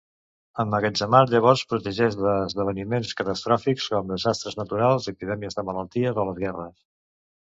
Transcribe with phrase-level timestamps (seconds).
[0.61, 6.73] Emmagatzemar llavors protegeix d'esdeveniments catastròfics com desastres naturals, epidèmies de malalties o les guerres.